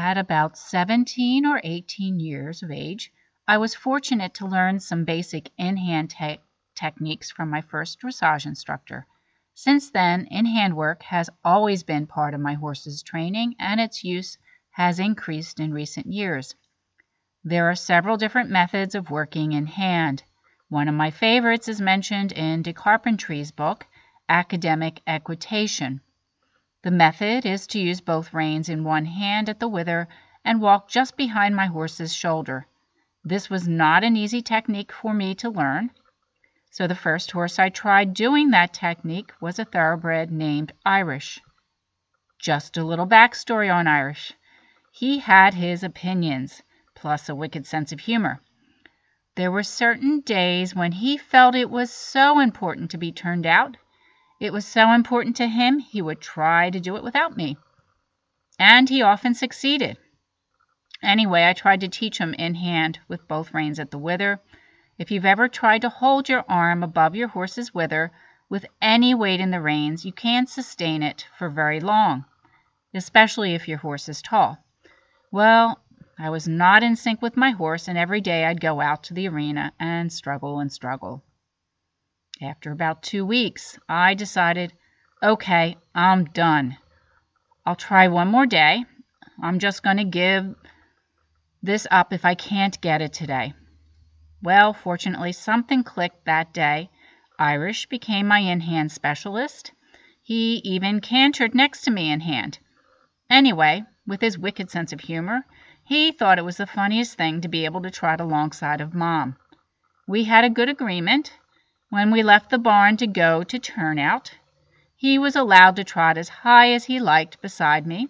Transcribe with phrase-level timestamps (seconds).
[0.00, 3.12] At about 17 or 18 years of age,
[3.48, 6.38] I was fortunate to learn some basic in hand te-
[6.76, 9.08] techniques from my first dressage instructor.
[9.54, 14.04] Since then, in hand work has always been part of my horse's training and its
[14.04, 14.38] use
[14.70, 16.54] has increased in recent years.
[17.42, 20.22] There are several different methods of working in hand.
[20.68, 23.84] One of my favorites is mentioned in Decarpentry's book,
[24.28, 26.02] Academic Equitation.
[26.82, 30.08] The method is to use both reins in one hand at the wither
[30.44, 32.66] and walk just behind my horse's shoulder.
[33.24, 35.90] This was not an easy technique for me to learn.
[36.70, 41.40] So the first horse I tried doing that technique was a thoroughbred named Irish.
[42.38, 44.32] Just a little backstory on Irish.
[44.92, 46.62] He had his opinions,
[46.94, 48.40] plus a wicked sense of humor.
[49.34, 53.76] There were certain days when he felt it was so important to be turned out.
[54.40, 57.56] It was so important to him he would try to do it without me.
[58.58, 59.98] And he often succeeded.
[61.02, 64.40] Anyway, I tried to teach him in hand with both reins at the wither.
[64.96, 68.12] If you've ever tried to hold your arm above your horse's wither
[68.48, 72.24] with any weight in the reins, you can't sustain it for very long,
[72.94, 74.58] especially if your horse is tall.
[75.30, 75.80] Well,
[76.18, 79.14] I was not in sync with my horse, and every day I'd go out to
[79.14, 81.22] the arena and struggle and struggle.
[82.40, 84.72] After about two weeks, I decided,
[85.22, 86.76] okay, I'm done.
[87.66, 88.84] I'll try one more day.
[89.42, 90.54] I'm just going to give
[91.62, 93.54] this up if I can't get it today.
[94.40, 96.90] Well, fortunately, something clicked that day.
[97.40, 99.72] Irish became my in hand specialist.
[100.22, 102.60] He even cantered next to me in hand.
[103.28, 105.44] Anyway, with his wicked sense of humor,
[105.84, 109.36] he thought it was the funniest thing to be able to trot alongside of Mom.
[110.06, 111.32] We had a good agreement.
[111.90, 114.34] When we left the barn to go to turnout,
[114.94, 118.08] he was allowed to trot as high as he liked beside me,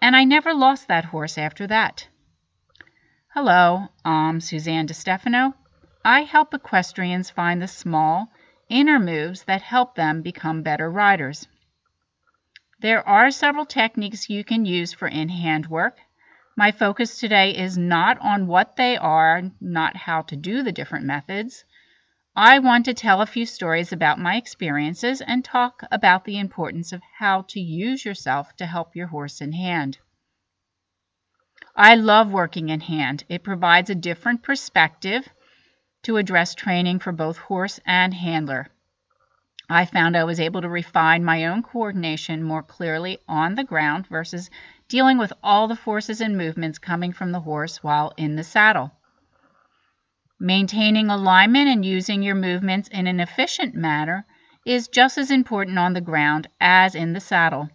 [0.00, 2.08] and I never lost that horse after that.
[3.34, 5.52] Hello, I'm Suzanne DeStefano.
[6.02, 8.28] I help equestrians find the small,
[8.70, 11.46] inner moves that help them become better riders.
[12.80, 15.98] There are several techniques you can use for in hand work.
[16.56, 21.04] My focus today is not on what they are, not how to do the different
[21.04, 21.66] methods.
[22.34, 26.90] I want to tell a few stories about my experiences and talk about the importance
[26.90, 29.98] of how to use yourself to help your horse in hand.
[31.76, 33.24] I love working in hand.
[33.28, 35.28] It provides a different perspective
[36.04, 38.68] to address training for both horse and handler.
[39.68, 44.06] I found I was able to refine my own coordination more clearly on the ground
[44.06, 44.48] versus
[44.88, 48.92] dealing with all the forces and movements coming from the horse while in the saddle.
[50.44, 54.26] Maintaining alignment and using your movements in an efficient manner
[54.66, 57.70] is just as important on the ground as in the saddle.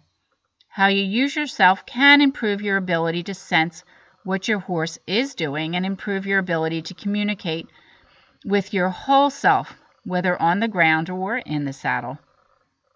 [0.68, 3.84] How you use yourself can improve your ability to sense
[4.22, 7.66] what your horse is doing and improve your ability to communicate
[8.44, 9.74] with your whole self
[10.04, 12.18] whether on the ground or in the saddle.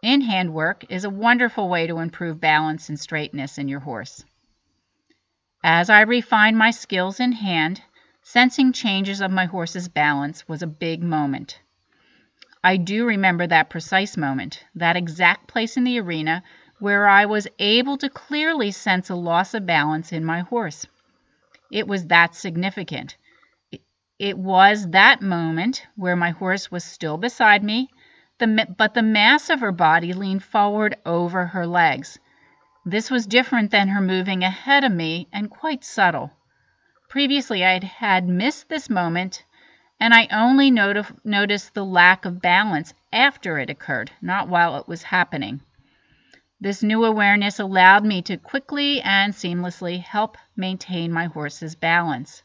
[0.02, 4.22] In hand work is a wonderful way to improve balance and straightness in your horse.
[5.64, 7.80] As I refined my skills in hand,
[8.22, 11.60] sensing changes of my horse's balance was a big moment.
[12.64, 16.42] I do remember that precise moment, that exact place in the arena
[16.78, 20.86] where I was able to clearly sense a loss of balance in my horse.
[21.70, 23.16] It was that significant.
[24.18, 27.88] It was that moment where my horse was still beside me,
[28.38, 32.18] but the mass of her body leaned forward over her legs.
[32.84, 36.30] This was different than her moving ahead of me and quite subtle.
[37.12, 39.44] Previously, I had missed this moment,
[40.00, 44.88] and I only not- noticed the lack of balance after it occurred, not while it
[44.88, 45.60] was happening.
[46.58, 52.42] This new awareness allowed me to quickly and seamlessly help maintain my horse's balance.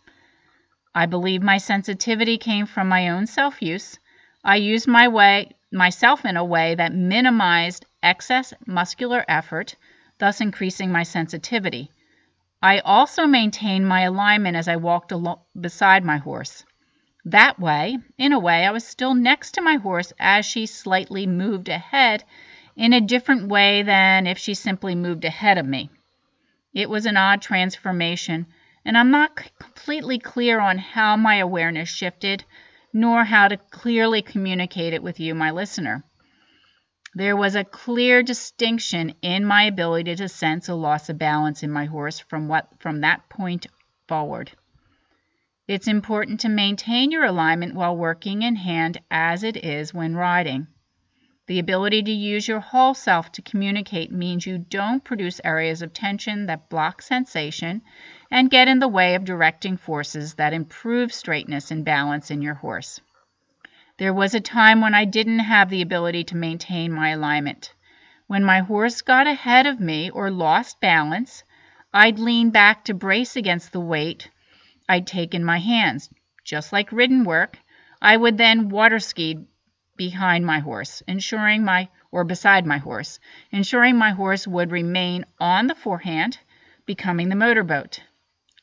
[0.93, 3.97] I believe my sensitivity came from my own self use.
[4.43, 9.75] I used my way, myself in a way that minimized excess muscular effort,
[10.17, 11.89] thus increasing my sensitivity.
[12.61, 16.65] I also maintained my alignment as I walked al- beside my horse.
[17.23, 21.27] That way, in a way, I was still next to my horse as she slightly
[21.27, 22.23] moved ahead
[22.75, 25.89] in a different way than if she simply moved ahead of me.
[26.73, 28.47] It was an odd transformation,
[28.83, 32.43] and I'm not completely clear on how my awareness shifted,
[32.91, 36.03] nor how to clearly communicate it with you, my listener.
[37.15, 41.71] There was a clear distinction in my ability to sense a loss of balance in
[41.71, 43.65] my horse from what from that point
[44.07, 44.51] forward.
[45.67, 50.67] It's important to maintain your alignment while working in hand as it is when riding.
[51.47, 55.93] The ability to use your whole self to communicate means you don't produce areas of
[55.93, 57.83] tension that block sensation
[58.29, 62.55] and get in the way of directing forces that improve straightness and balance in your
[62.55, 62.99] horse.
[63.99, 67.73] There was a time when I didn't have the ability to maintain my alignment.
[68.27, 71.43] When my horse got ahead of me or lost balance,
[71.91, 74.29] I'd lean back to brace against the weight
[74.87, 76.11] I'd take in my hands.
[76.43, 77.57] Just like ridden work,
[77.99, 79.47] I would then water ski
[79.95, 83.19] behind my horse, ensuring my or beside my horse,
[83.51, 86.37] ensuring my horse would remain on the forehand,
[86.85, 88.03] becoming the motorboat.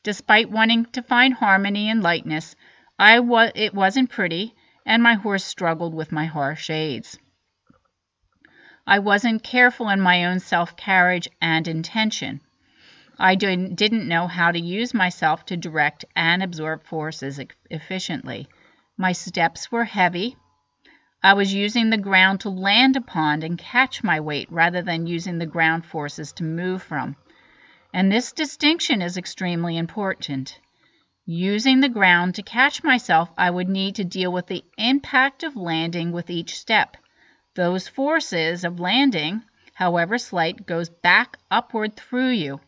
[0.01, 2.55] Despite wanting to find harmony and lightness,
[2.97, 4.55] I was it wasn't pretty,
[4.85, 7.17] and my horse struggled with my harsh aids.
[8.87, 12.41] I wasn't careful in my own self carriage and intention.
[13.17, 17.39] I didn't know how to use myself to direct and absorb forces
[17.69, 18.47] efficiently.
[18.97, 20.35] My steps were heavy.
[21.23, 25.39] I was using the ground to land upon and catch my weight rather than using
[25.39, 27.15] the ground forces to move from.
[27.91, 30.59] And this distinction is extremely important.
[31.27, 35.55] Using the ground to catch myself, I would need to deal with the impact of
[35.55, 36.97] landing with each step.
[37.55, 39.41] Those forces of landing,
[39.73, 42.61] however slight, goes back upward through you.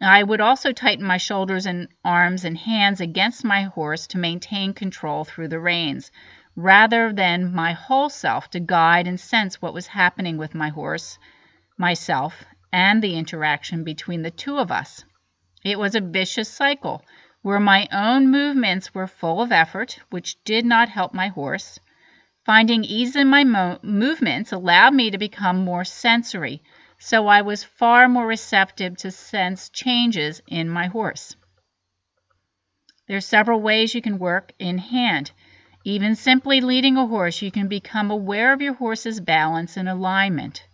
[0.00, 4.72] I would also tighten my shoulders and arms and hands against my horse to maintain
[4.72, 6.10] control through the reins,
[6.56, 11.18] rather than my whole self to guide and sense what was happening with my horse,
[11.76, 12.42] myself,
[12.72, 15.04] and the interaction between the two of us.
[15.62, 17.04] It was a vicious cycle
[17.42, 21.78] where my own movements were full of effort, which did not help my horse.
[22.44, 26.62] Finding ease in my mo- movements allowed me to become more sensory,
[26.98, 31.36] so I was far more receptive to sense changes in my horse.
[33.08, 35.32] There are several ways you can work in hand.
[35.84, 40.66] Even simply leading a horse, you can become aware of your horse's balance and alignment.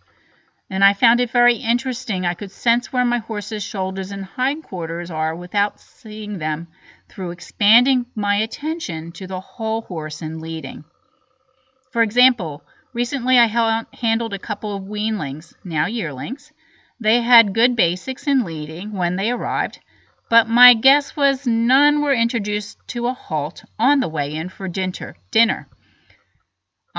[0.69, 2.25] And I found it very interesting.
[2.25, 6.67] I could sense where my horse's shoulders and hindquarters are without seeing them
[7.09, 10.83] through expanding my attention to the whole horse in leading.
[11.91, 12.63] For example,
[12.97, 13.45] Recently, I
[13.93, 16.51] handled a couple of weanlings, now yearlings.
[16.99, 19.79] They had good basics in leading when they arrived,
[20.29, 24.67] but my guess was none were introduced to a halt on the way in for
[24.67, 25.15] dinner.
[25.29, 25.67] dinner.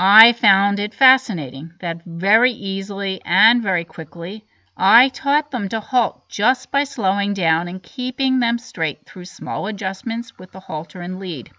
[0.01, 4.45] I found it fascinating that very easily and very quickly
[4.77, 9.67] I taught them to halt just by slowing down and keeping them straight through small
[9.67, 11.51] adjustments with the halter and lead.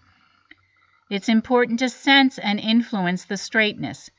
[1.07, 4.09] It's important to sense and influence the straightness.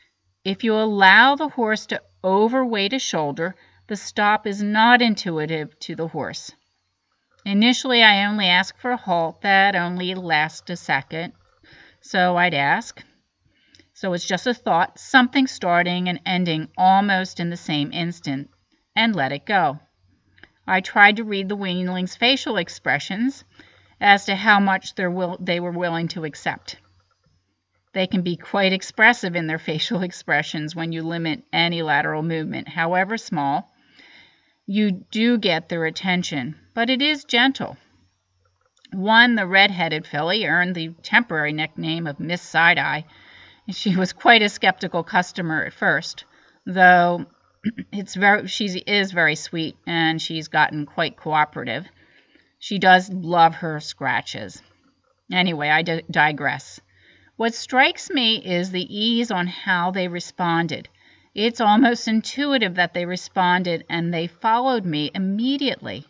[0.45, 3.57] If you allow the horse to overweight a shoulder,
[3.89, 6.53] the stop is not intuitive to the horse.
[7.45, 11.33] Initially, I only asked for a halt that only lasts a second,
[12.01, 13.03] so I'd ask.
[14.03, 18.51] So it's just a thought, something starting and ending almost in the same instant,
[18.97, 19.79] and let it go.
[20.67, 23.45] I tried to read the weanling's facial expressions
[24.01, 26.81] as to how much will, they were willing to accept.
[27.93, 32.71] They can be quite expressive in their facial expressions when you limit any lateral movement,
[32.71, 33.73] however small.
[34.67, 37.77] You do get their attention, but it is gentle.
[38.91, 43.05] One, the red-headed filly, earned the temporary nickname of Miss Side-Eye.
[43.71, 46.25] She was quite a skeptical customer at first,
[46.67, 47.27] though
[47.93, 51.87] it's very she is very sweet and she's gotten quite cooperative.
[52.59, 54.61] She does love her scratches.
[55.33, 56.81] Anyway, I digress.
[57.37, 60.89] What strikes me is the ease on how they responded.
[61.35, 66.05] It's almost intuitive that they responded and they followed me immediately.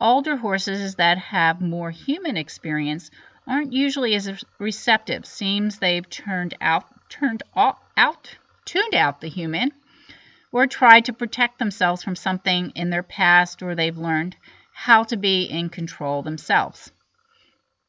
[0.00, 3.10] Older horses that have more human experience
[3.48, 5.24] aren't usually as receptive.
[5.24, 7.42] Seems they've turned out turned
[7.96, 9.70] out tuned out the human
[10.50, 14.36] or tried to protect themselves from something in their past or they've learned
[14.72, 16.90] how to be in control themselves.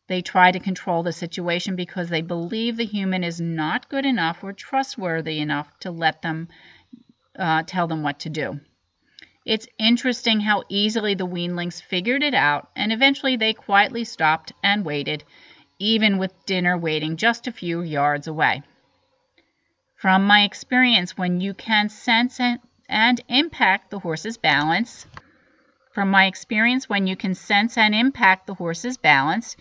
[0.07, 4.43] They try to control the situation because they believe the human is not good enough
[4.43, 6.47] or trustworthy enough to let them
[7.37, 8.59] uh, tell them what to do.
[9.45, 14.83] It's interesting how easily the weanlings figured it out, and eventually they quietly stopped and
[14.83, 15.23] waited,
[15.79, 18.63] even with dinner waiting just a few yards away.
[19.96, 25.05] From my experience, when you can sense and impact the horse's balance,
[25.91, 29.55] from my experience, when you can sense and impact the horse's balance,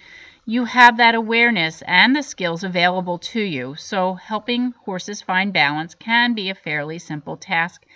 [0.45, 5.95] you have that awareness and the skills available to you, so helping horses find balance
[5.95, 7.87] can be a fairly simple task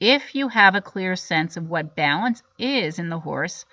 [0.00, 3.64] if you have a clear sense of what balance is in the horse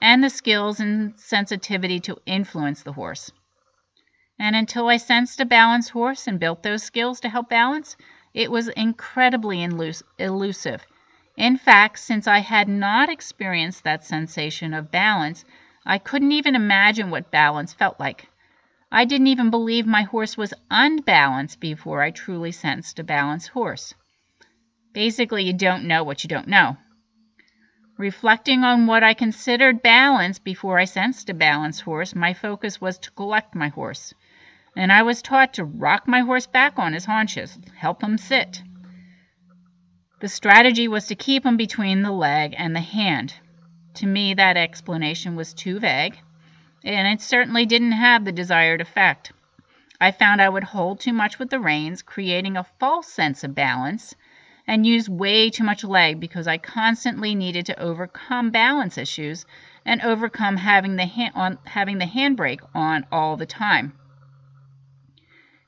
[0.00, 3.32] and the skills and sensitivity to influence the horse.
[4.42, 7.94] And until I sensed a balanced horse and built those skills to help balance,
[8.32, 10.86] It was incredibly elusive.
[11.36, 15.44] In fact, since I had not experienced that sensation of balance,
[15.84, 18.30] I couldn't even imagine what balance felt like.
[18.90, 23.92] I didn't even believe my horse was unbalanced before I truly sensed a balanced horse.
[24.94, 26.78] Basically, you don't know what you don't know.
[27.98, 32.98] Reflecting on what I considered balance before I sensed a balanced horse, my focus was
[33.00, 34.14] to collect my horse
[34.76, 38.62] and I was taught to rock my horse back on his haunches, help him sit.
[40.20, 43.34] The strategy was to keep him between the leg and the hand.
[43.94, 46.18] To me, that explanation was too vague,
[46.84, 49.32] and it certainly didn't have the desired effect.
[50.00, 53.54] I found I would hold too much with the reins, creating a false sense of
[53.54, 54.14] balance,
[54.66, 59.44] and use way too much leg because I constantly needed to overcome balance issues
[59.84, 63.94] and overcome having the hand on having the handbrake on all the time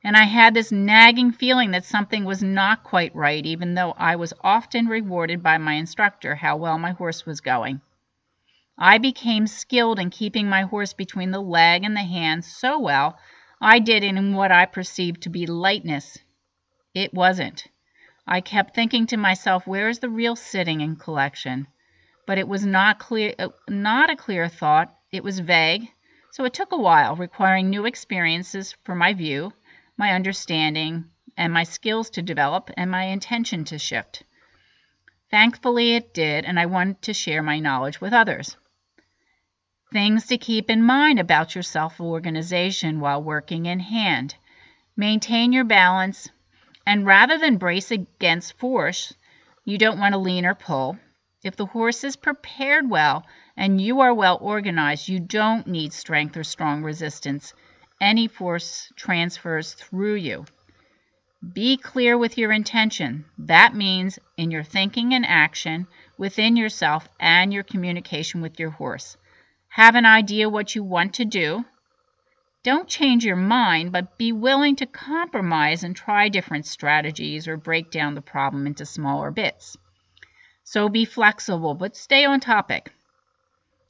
[0.04, 4.16] and I had this nagging feeling that something was not quite right, even though I
[4.16, 7.80] was often rewarded by my instructor how well my horse was going.
[8.76, 13.16] I became skilled in keeping my horse between the leg and the hand so well
[13.60, 16.18] I did in what I perceived to be lightness.
[16.94, 17.68] It wasn't.
[18.26, 21.68] I kept thinking to myself, where is the real sitting in collection?
[22.26, 24.92] But it was not clear, uh, not a clear thought.
[25.12, 25.88] It was vague,
[26.32, 29.52] so it took a while, requiring new experiences for my view
[29.96, 31.04] my understanding,
[31.36, 34.22] and my skills to develop and my intention to shift.
[35.30, 38.56] Thankfully, it did, and I wanted to share my knowledge with others.
[39.92, 44.34] Things to keep in mind about your self organization while working in hand.
[44.96, 46.28] Maintain your balance,
[46.86, 49.14] and rather than brace against force,
[49.64, 50.98] you don't want to lean or pull.
[51.42, 56.36] If the horse is prepared well and you are well organized, you don't need strength
[56.36, 57.52] or strong resistance
[58.02, 60.44] any force transfers through you.
[61.52, 63.24] Be clear with your intention.
[63.38, 65.86] That means in your thinking and action
[66.18, 69.16] within yourself and your communication with your horse.
[69.68, 71.64] Have an idea what you want to do.
[72.64, 77.90] Don't change your mind, but be willing to compromise and try different strategies or break
[77.90, 79.76] down the problem into smaller bits.
[80.64, 82.92] So be flexible, but stay on topic.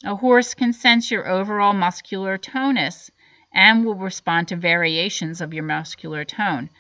[0.04, 3.10] A horse can sense your overall muscular tonus
[3.52, 6.70] and will respond to variations of your muscular tone.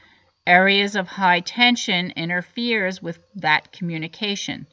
[0.46, 4.66] Areas of high tension interferes with that communication.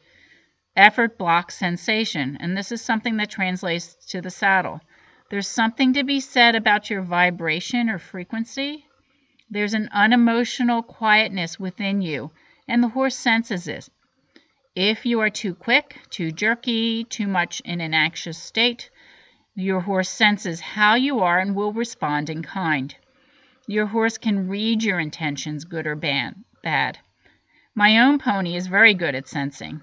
[0.76, 4.80] Effort blocks sensation, and this is something that translates to the saddle.
[5.30, 8.86] There's something to be said about your vibration or frequency.
[9.50, 12.32] There's an unemotional quietness within you,
[12.68, 13.90] and the horse senses it.
[14.76, 18.90] If you are too quick, too jerky, too much in an anxious state,
[19.60, 22.96] your horse senses how you are and will respond in kind.
[23.68, 26.98] Your horse can read your intentions, good or bad.
[27.76, 29.82] My own pony is very good at sensing.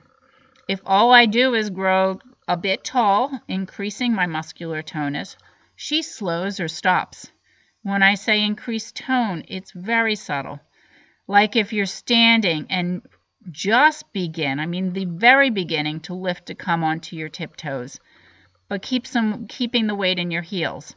[0.69, 2.19] If all I do is grow
[2.49, 5.37] a bit tall, increasing my muscular tonus,
[5.77, 7.31] she slows or stops.
[7.83, 10.61] When I say increase tone, it's very subtle.
[11.29, 13.03] Like if you're standing and
[13.51, 18.01] just begin, I mean the very beginning, to lift to come onto your tiptoes
[18.69, 20.95] but keep some keeping the weight in your heels.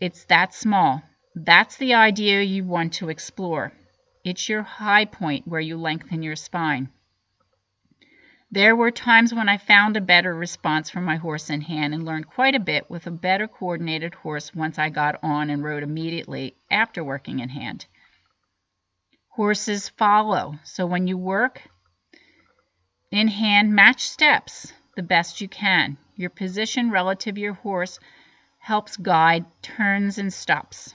[0.00, 1.02] It's that small.
[1.34, 3.72] That's the idea you want to explore.
[4.24, 6.90] It's your high point where you lengthen your spine.
[8.50, 12.04] There were times when I found a better response from my horse in hand and
[12.04, 15.82] learned quite a bit with a better coordinated horse once I got on and rode
[15.82, 17.86] immediately after working in hand.
[19.28, 21.62] Horses follow, so when you work
[23.10, 25.96] in hand, match steps the best you can.
[26.16, 27.98] Your position relative to your horse
[28.58, 30.94] helps guide turns and stops.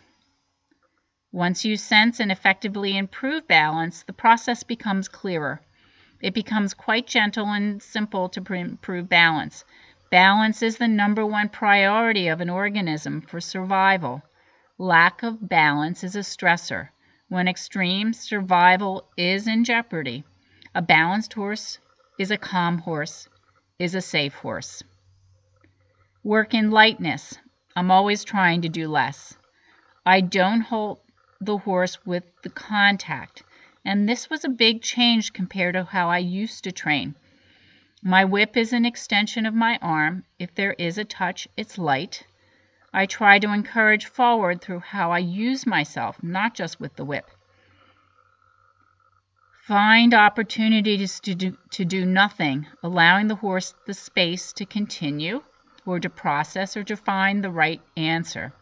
[1.32, 5.62] Once you sense and effectively improve balance, the process becomes clearer.
[6.22, 9.66] It becomes quite gentle and simple to improve balance.
[10.10, 14.24] Balance is the number one priority of an organism for survival.
[14.78, 16.90] Lack of balance is a stressor.
[17.30, 20.24] When extreme, survival is in jeopardy.
[20.74, 21.80] A balanced horse
[22.18, 23.28] is a calm horse,
[23.80, 24.84] is a safe horse.
[26.24, 27.38] Work in lightness.
[27.76, 29.38] I'm always trying to do less.
[30.06, 31.00] I don't hold
[31.40, 33.44] the horse with the contact,
[33.86, 37.16] and this was a big change compared to how I used to train.
[38.02, 40.24] My whip is an extension of my arm.
[40.40, 42.26] If there is a touch, it's light.
[42.92, 47.30] I try to encourage forward through how I use myself, not just with the whip.
[49.68, 55.44] Find opportunities to do, to do nothing, allowing the horse the space to continue
[55.86, 58.54] or to process or to find the right answer.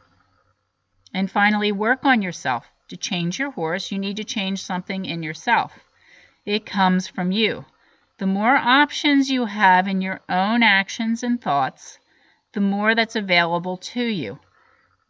[1.14, 2.66] And finally, work on yourself.
[2.88, 5.74] To change your horse, you need to change something in yourself.
[6.44, 7.66] It comes from you.
[8.18, 12.00] The more options you have in your own actions and thoughts,
[12.54, 14.40] the more that's available to you.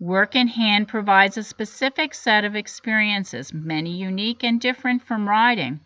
[0.05, 5.79] Work in hand provides a specific set of experiences, many unique and different from riding.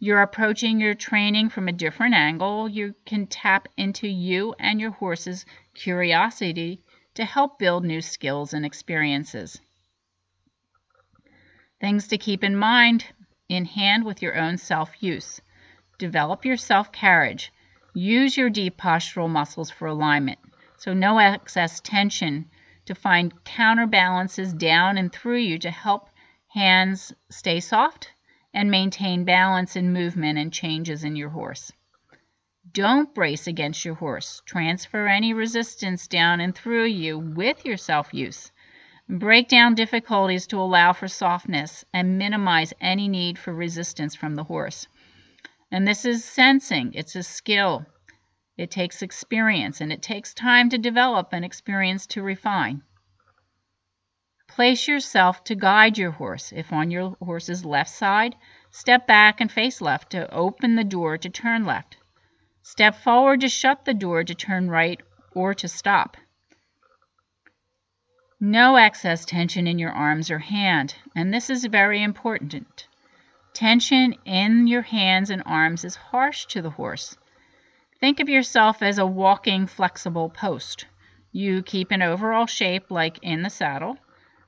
[0.00, 2.68] You're approaching your training from a different angle.
[2.68, 6.82] You can tap into you and your horse's curiosity
[7.14, 9.60] to help build new skills and experiences.
[11.80, 13.04] Things to keep in mind
[13.48, 15.40] in hand with your own self use.
[15.96, 17.52] Develop your self carriage.
[17.94, 20.40] Use your deep postural muscles for alignment,
[20.76, 22.50] so no excess tension
[22.88, 26.08] to find counterbalances down and through you to help
[26.48, 28.10] hands stay soft
[28.54, 31.70] and maintain balance in movement and changes in your horse.
[32.72, 34.40] Don't brace against your horse.
[34.46, 38.50] Transfer any resistance down and through you with your self use.
[39.06, 44.44] Break down difficulties to allow for softness and minimize any need for resistance from the
[44.44, 44.88] horse.
[45.70, 47.84] And this is sensing, it's a skill.
[48.58, 52.82] It takes experience and it takes time to develop and experience to refine.
[54.48, 56.52] Place yourself to guide your horse.
[56.52, 58.34] If on your horse's left side,
[58.72, 61.98] step back and face left to open the door to turn left.
[62.62, 65.00] Step forward to shut the door to turn right
[65.36, 66.16] or to stop.
[68.40, 72.88] No excess tension in your arms or hand, and this is very important.
[73.54, 77.16] Tension in your hands and arms is harsh to the horse.
[78.00, 80.86] Think of yourself as a walking flexible post.
[81.32, 83.98] You keep an overall shape like in the saddle.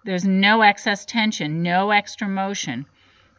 [0.04, 2.86] There's no excess tension, no extra motion.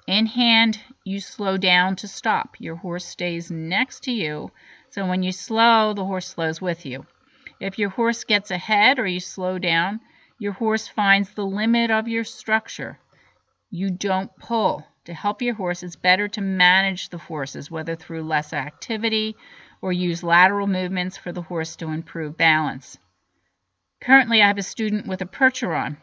[0.08, 2.60] In hand, you slow down to stop.
[2.60, 4.51] Your horse stays next to you,
[4.89, 7.06] so when you slow, the horse slows with you.
[7.62, 10.01] If your horse gets ahead or you slow down,
[10.38, 13.00] your horse finds the limit of your structure.
[13.70, 14.86] You don't pull.
[15.06, 19.36] To help your horse, it's better to manage the forces, whether through less activity
[19.81, 22.97] or use lateral movements for the horse to improve balance.
[24.01, 25.97] Currently, I have a student with a percheron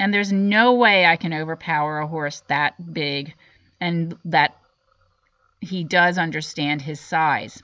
[0.00, 3.34] and there's no way I can overpower a horse that big
[3.80, 4.56] and that
[5.60, 7.62] he does understand his size.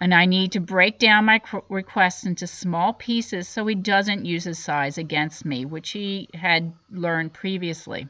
[0.00, 4.44] And I need to break down my requests into small pieces so he doesn't use
[4.44, 8.08] his size against me, which he had learned previously.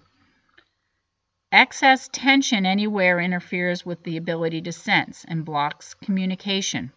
[1.56, 6.92] Excess tension anywhere interferes with the ability to sense and blocks communication.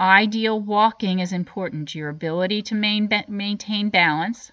[0.00, 1.90] Ideal walking is important.
[1.90, 4.50] to Your ability to main, maintain balance.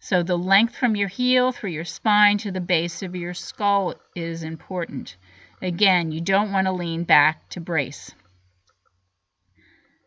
[0.00, 3.94] So the length from your heel through your spine to the base of your skull
[4.16, 5.16] is important.
[5.62, 8.10] Again, you don't want to lean back to brace.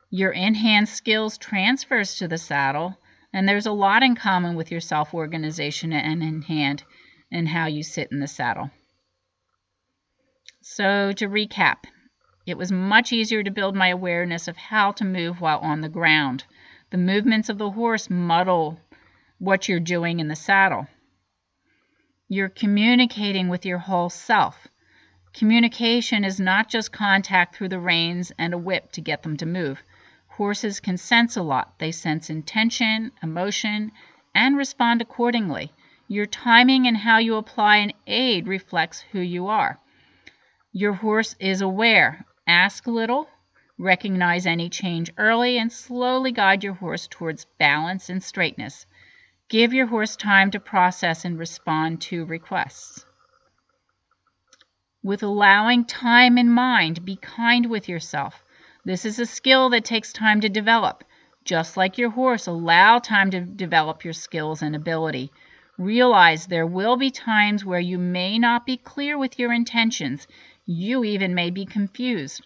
[0.10, 2.98] Your in-hand skills transfers to the saddle,
[3.32, 6.84] and there's a lot in common with your self-organization and in-hand
[7.32, 8.72] and how you sit in the saddle.
[10.62, 11.86] So to recap,
[12.46, 15.89] it was much easier to build my awareness of how to move while on the
[15.89, 16.46] ground.
[16.89, 18.80] The movements of the horse muddle
[19.38, 20.88] what you're doing in the saddle.
[22.28, 24.68] You're communicating with your whole self.
[25.34, 29.46] Communication is not just contact through the reins and a whip to get them to
[29.46, 29.82] move.
[30.28, 31.80] Horses can sense a lot.
[31.80, 33.92] They sense intention, emotion,
[34.36, 35.72] and respond accordingly.
[36.10, 39.80] Your timing and how you apply an aid reflects who you are.
[40.74, 43.30] Your horse is aware Ask little,
[43.78, 48.88] recognize any change early, and slowly guide your horse towards balance and straightness.
[49.50, 53.06] Give your horse time to process and respond to requests.
[55.04, 58.43] With allowing time in mind, be kind with yourself.
[58.84, 61.04] This is a skill that takes time to develop.
[61.45, 65.32] Just like your horse, allow time to develop your skills and ability.
[65.80, 70.28] Realize there will be times where you may not be clear with your intentions
[70.65, 72.46] you even may be confused.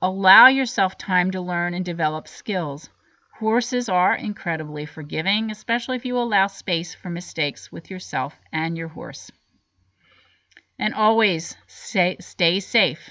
[0.00, 2.90] Allow yourself time to learn and develop skills.
[3.38, 8.88] Horses are incredibly forgiving, especially if you allow space for mistakes with yourself and your
[8.88, 9.30] horse.
[10.76, 13.10] And always stay, stay safe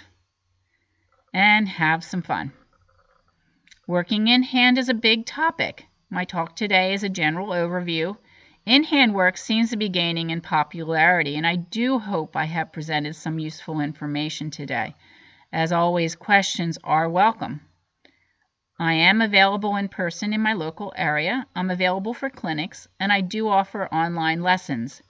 [1.33, 2.51] and have some fun.
[3.87, 5.85] Working in hand is a big topic.
[6.09, 8.17] My talk today is a general overview
[8.71, 13.17] in-hand work seems to be gaining in popularity, and I do hope I have presented
[13.17, 14.95] some useful information today.
[15.51, 17.59] As always, questions are welcome.
[18.79, 21.45] I am available in person in my local area.
[21.53, 25.01] I'm available for clinics, and I do offer online lessons.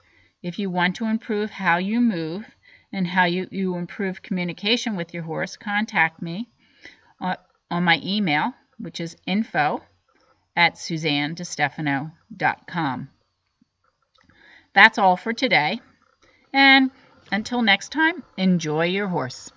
[0.42, 2.44] If you want to improve how you move
[2.92, 6.48] and how you, you improve communication with your horse, contact me
[7.20, 7.36] on,
[7.70, 9.84] on my email, which is info
[10.56, 13.08] at suzannedestefano.com.
[14.74, 15.80] that's all for today.
[16.52, 16.90] And
[17.30, 19.50] until next time, enjoy your horse.